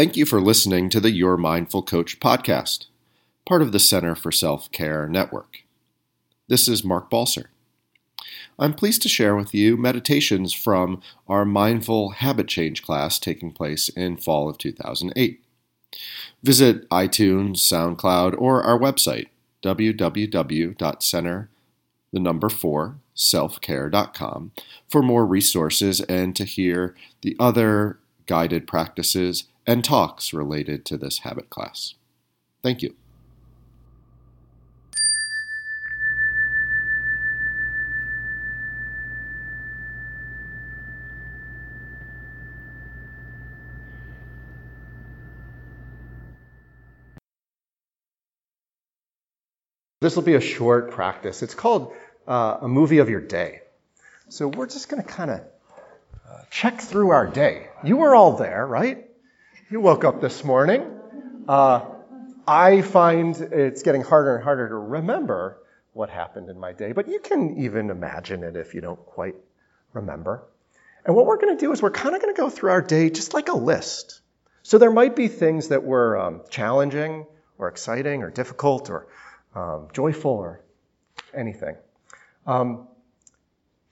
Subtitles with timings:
[0.00, 2.86] Thank you for listening to the Your Mindful Coach podcast,
[3.46, 5.64] part of the Center for Self Care Network.
[6.48, 7.48] This is Mark Balser.
[8.58, 13.90] I'm pleased to share with you meditations from our Mindful Habit Change class taking place
[13.90, 15.44] in fall of 2008.
[16.42, 19.26] Visit iTunes, SoundCloud, or our website,
[19.62, 21.50] www.center,
[22.10, 24.52] the number 4, selfcare.com,
[24.88, 31.18] for more resources and to hear the other guided practices and talks related to this
[31.20, 31.94] habit class.
[32.62, 32.94] Thank you.
[50.00, 51.42] This will be a short practice.
[51.42, 51.92] It's called
[52.26, 53.60] uh, a movie of your day.
[54.30, 55.40] So we're just going to kind of
[56.26, 57.68] uh, check through our day.
[57.84, 59.09] You were all there, right?
[59.70, 60.84] You woke up this morning.
[61.46, 61.82] Uh,
[62.44, 65.58] I find it's getting harder and harder to remember
[65.92, 69.36] what happened in my day, but you can even imagine it if you don't quite
[69.92, 70.42] remember.
[71.06, 72.82] And what we're going to do is we're kind of going to go through our
[72.82, 74.22] day just like a list.
[74.64, 79.06] So there might be things that were um, challenging or exciting or difficult or
[79.54, 80.64] um, joyful or
[81.32, 81.76] anything.
[82.44, 82.88] Um,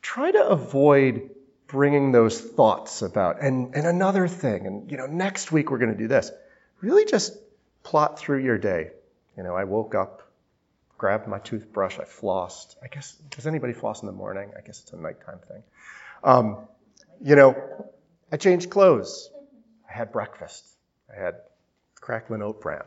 [0.02, 1.30] try to avoid
[1.68, 5.92] bringing those thoughts about, and, and another thing, and you know, next week we're going
[5.92, 6.32] to do this.
[6.80, 7.36] Really just
[7.82, 8.90] plot through your day.
[9.36, 10.30] You know, I woke up,
[10.96, 12.76] grabbed my toothbrush, I flossed.
[12.82, 14.50] I guess, does anybody floss in the morning?
[14.56, 15.62] I guess it's a nighttime thing.
[16.24, 16.56] Um,
[17.22, 17.56] you know,
[18.32, 19.30] I changed clothes.
[19.88, 20.66] I had breakfast.
[21.10, 21.36] I had
[22.00, 22.82] crackling oat bran.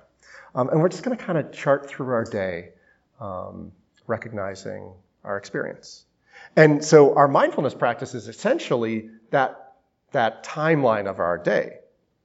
[0.55, 2.69] Um, and we're just going to kind of chart through our day,
[3.19, 3.71] um,
[4.07, 4.91] recognizing
[5.23, 6.03] our experience.
[6.56, 9.75] And so our mindfulness practice is essentially that,
[10.11, 11.78] that timeline of our day.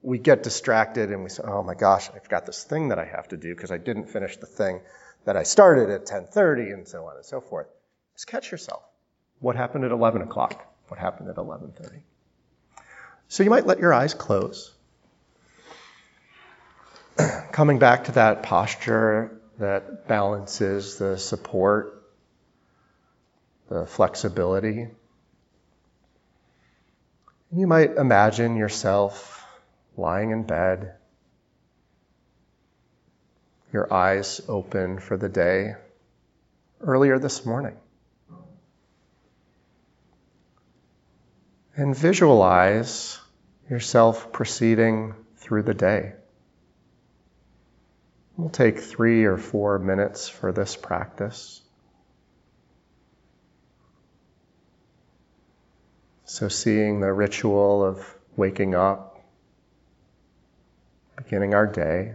[0.02, 3.04] We get distracted and we say, oh my gosh, I've got this thing that I
[3.04, 4.80] have to do because I didn't finish the thing
[5.24, 7.66] that I started at 10.30 and so on and so forth.
[8.14, 8.82] Just catch yourself.
[9.40, 10.64] What happened at 11 o'clock?
[10.88, 12.00] What happened at 11.30?
[13.28, 14.72] So you might let your eyes close
[17.52, 21.95] coming back to that posture that balances the support,
[23.68, 24.88] the flexibility.
[27.52, 29.44] You might imagine yourself
[29.96, 30.94] lying in bed,
[33.72, 35.74] your eyes open for the day
[36.80, 37.76] earlier this morning.
[41.76, 43.18] And visualize
[43.68, 46.14] yourself proceeding through the day.
[48.36, 51.62] We'll take three or four minutes for this practice.
[56.26, 58.04] So, seeing the ritual of
[58.36, 59.24] waking up,
[61.16, 62.14] beginning our day.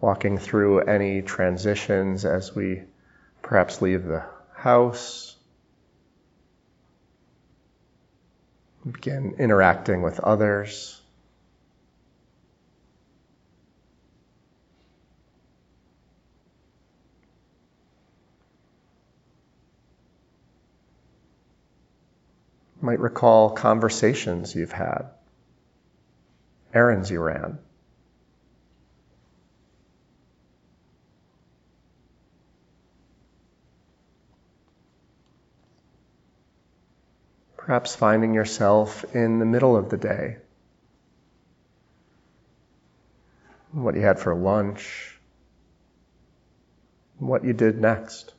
[0.00, 2.82] Walking through any transitions as we
[3.42, 4.24] perhaps leave the
[4.54, 5.36] house
[8.92, 11.00] begin interacting with others.
[22.86, 25.10] Might recall conversations you've had,
[26.72, 27.58] errands you ran.
[37.56, 40.36] Perhaps finding yourself in the middle of the day.
[43.72, 45.18] What you had for lunch.
[47.18, 48.35] What you did next.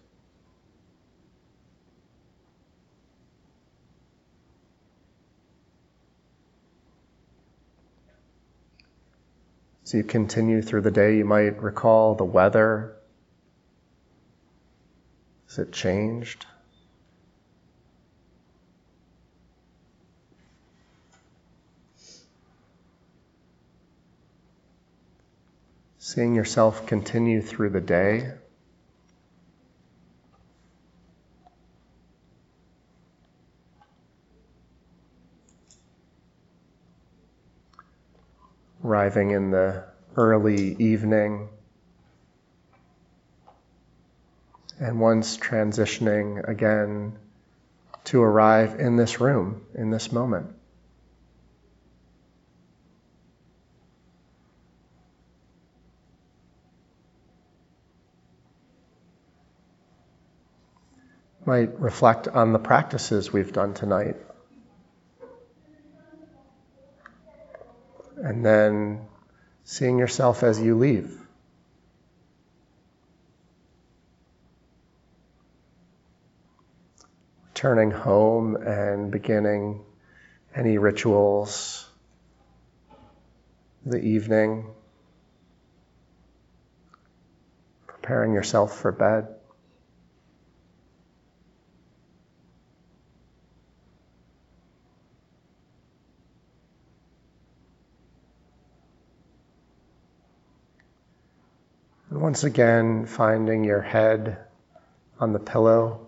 [9.87, 12.97] As you continue through the day, you might recall the weather.
[15.47, 16.45] Has it changed?
[25.97, 28.33] Seeing yourself continue through the day.
[38.87, 39.83] Arriving in the
[40.15, 41.49] early evening.
[44.79, 47.17] And once transitioning again
[48.05, 50.53] to arrive in this room, in this moment.
[61.45, 64.17] might reflect on the practices we've done tonight.
[68.23, 69.01] And then
[69.63, 71.19] seeing yourself as you leave.
[77.53, 79.83] Turning home and beginning
[80.55, 81.87] any rituals,
[83.85, 84.65] the evening,
[87.85, 89.36] preparing yourself for bed.
[102.19, 104.37] Once again, finding your head
[105.19, 106.07] on the pillow,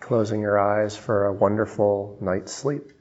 [0.00, 2.92] closing your eyes for a wonderful night's sleep.